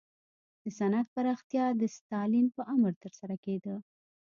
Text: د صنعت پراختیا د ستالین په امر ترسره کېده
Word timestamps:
د 0.63 0.65
صنعت 0.79 1.07
پراختیا 1.15 1.65
د 1.81 1.83
ستالین 1.97 2.45
په 2.55 2.61
امر 2.73 2.91
ترسره 3.03 3.35
کېده 3.45 3.75